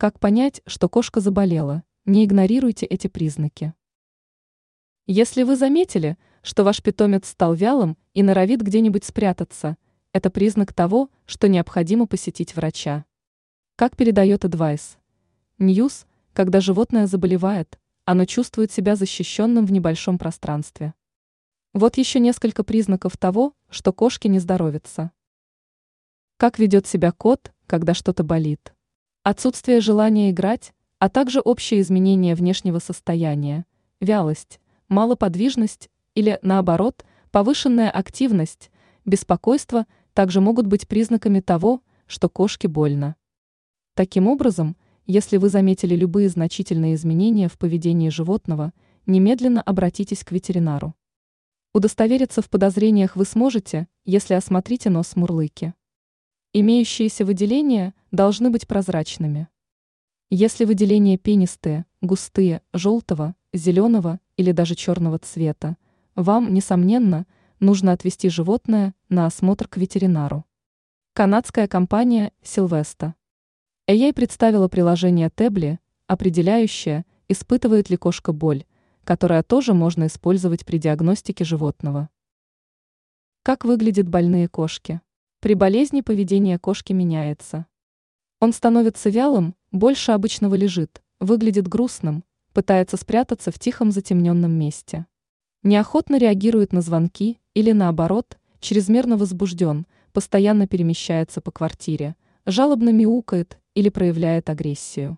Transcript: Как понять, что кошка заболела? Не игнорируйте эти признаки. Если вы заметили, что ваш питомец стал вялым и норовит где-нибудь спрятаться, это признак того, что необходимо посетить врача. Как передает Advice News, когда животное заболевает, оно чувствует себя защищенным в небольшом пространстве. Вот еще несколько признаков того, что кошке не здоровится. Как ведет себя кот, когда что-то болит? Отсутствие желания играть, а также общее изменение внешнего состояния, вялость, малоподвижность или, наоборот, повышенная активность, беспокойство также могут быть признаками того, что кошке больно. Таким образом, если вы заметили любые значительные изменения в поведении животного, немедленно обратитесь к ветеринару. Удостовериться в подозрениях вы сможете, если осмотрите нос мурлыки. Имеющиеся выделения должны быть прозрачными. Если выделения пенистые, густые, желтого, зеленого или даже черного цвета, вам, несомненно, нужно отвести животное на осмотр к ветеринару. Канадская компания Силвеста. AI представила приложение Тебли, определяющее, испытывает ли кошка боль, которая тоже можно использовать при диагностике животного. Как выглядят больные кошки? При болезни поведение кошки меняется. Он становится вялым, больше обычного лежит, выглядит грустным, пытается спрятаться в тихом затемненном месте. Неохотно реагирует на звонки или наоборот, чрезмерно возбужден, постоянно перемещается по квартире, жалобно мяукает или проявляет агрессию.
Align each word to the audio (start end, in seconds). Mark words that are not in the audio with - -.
Как 0.00 0.18
понять, 0.18 0.62
что 0.64 0.88
кошка 0.88 1.20
заболела? 1.20 1.82
Не 2.06 2.24
игнорируйте 2.24 2.86
эти 2.86 3.06
признаки. 3.06 3.74
Если 5.06 5.42
вы 5.42 5.56
заметили, 5.56 6.16
что 6.40 6.64
ваш 6.64 6.82
питомец 6.82 7.28
стал 7.28 7.52
вялым 7.52 7.98
и 8.14 8.22
норовит 8.22 8.62
где-нибудь 8.62 9.04
спрятаться, 9.04 9.76
это 10.14 10.30
признак 10.30 10.72
того, 10.72 11.10
что 11.26 11.48
необходимо 11.48 12.06
посетить 12.06 12.56
врача. 12.56 13.04
Как 13.76 13.94
передает 13.94 14.46
Advice 14.46 14.96
News, 15.58 16.06
когда 16.32 16.62
животное 16.62 17.06
заболевает, 17.06 17.78
оно 18.06 18.24
чувствует 18.24 18.72
себя 18.72 18.96
защищенным 18.96 19.66
в 19.66 19.70
небольшом 19.70 20.16
пространстве. 20.16 20.94
Вот 21.74 21.98
еще 21.98 22.20
несколько 22.20 22.64
признаков 22.64 23.18
того, 23.18 23.52
что 23.68 23.92
кошке 23.92 24.30
не 24.30 24.38
здоровится. 24.38 25.12
Как 26.38 26.58
ведет 26.58 26.86
себя 26.86 27.12
кот, 27.12 27.52
когда 27.66 27.92
что-то 27.92 28.24
болит? 28.24 28.72
Отсутствие 29.22 29.82
желания 29.82 30.30
играть, 30.30 30.72
а 30.98 31.10
также 31.10 31.40
общее 31.40 31.82
изменение 31.82 32.34
внешнего 32.34 32.78
состояния, 32.78 33.66
вялость, 34.00 34.60
малоподвижность 34.88 35.90
или, 36.14 36.38
наоборот, 36.40 37.04
повышенная 37.30 37.90
активность, 37.90 38.70
беспокойство 39.04 39.84
также 40.14 40.40
могут 40.40 40.66
быть 40.66 40.88
признаками 40.88 41.40
того, 41.40 41.82
что 42.06 42.30
кошке 42.30 42.66
больно. 42.66 43.14
Таким 43.92 44.26
образом, 44.26 44.74
если 45.06 45.36
вы 45.36 45.50
заметили 45.50 45.94
любые 45.94 46.30
значительные 46.30 46.94
изменения 46.94 47.48
в 47.48 47.58
поведении 47.58 48.08
животного, 48.08 48.72
немедленно 49.04 49.60
обратитесь 49.60 50.24
к 50.24 50.32
ветеринару. 50.32 50.94
Удостовериться 51.74 52.40
в 52.40 52.48
подозрениях 52.48 53.16
вы 53.16 53.26
сможете, 53.26 53.86
если 54.06 54.32
осмотрите 54.32 54.88
нос 54.88 55.14
мурлыки. 55.14 55.74
Имеющиеся 56.52 57.24
выделения 57.24 57.94
должны 58.10 58.50
быть 58.50 58.66
прозрачными. 58.66 59.46
Если 60.30 60.64
выделения 60.64 61.16
пенистые, 61.16 61.86
густые, 62.00 62.60
желтого, 62.72 63.36
зеленого 63.52 64.18
или 64.36 64.50
даже 64.50 64.74
черного 64.74 65.20
цвета, 65.20 65.76
вам, 66.16 66.52
несомненно, 66.52 67.28
нужно 67.60 67.92
отвести 67.92 68.28
животное 68.28 68.96
на 69.08 69.26
осмотр 69.26 69.68
к 69.68 69.76
ветеринару. 69.76 70.44
Канадская 71.12 71.68
компания 71.68 72.32
Силвеста. 72.42 73.14
AI 73.86 74.12
представила 74.12 74.66
приложение 74.66 75.30
Тебли, 75.32 75.78
определяющее, 76.08 77.04
испытывает 77.28 77.90
ли 77.90 77.96
кошка 77.96 78.32
боль, 78.32 78.64
которая 79.04 79.44
тоже 79.44 79.72
можно 79.72 80.08
использовать 80.08 80.66
при 80.66 80.78
диагностике 80.78 81.44
животного. 81.44 82.08
Как 83.44 83.64
выглядят 83.64 84.08
больные 84.08 84.48
кошки? 84.48 85.00
При 85.40 85.54
болезни 85.54 86.02
поведение 86.02 86.58
кошки 86.58 86.92
меняется. 86.92 87.64
Он 88.40 88.52
становится 88.52 89.08
вялым, 89.08 89.54
больше 89.72 90.12
обычного 90.12 90.54
лежит, 90.54 91.02
выглядит 91.18 91.66
грустным, 91.66 92.24
пытается 92.52 92.98
спрятаться 92.98 93.50
в 93.50 93.58
тихом 93.58 93.90
затемненном 93.90 94.52
месте. 94.52 95.06
Неохотно 95.62 96.18
реагирует 96.18 96.74
на 96.74 96.82
звонки 96.82 97.40
или 97.54 97.72
наоборот, 97.72 98.38
чрезмерно 98.60 99.16
возбужден, 99.16 99.86
постоянно 100.12 100.66
перемещается 100.66 101.40
по 101.40 101.50
квартире, 101.50 102.16
жалобно 102.44 102.90
мяукает 102.90 103.58
или 103.74 103.88
проявляет 103.88 104.50
агрессию. 104.50 105.16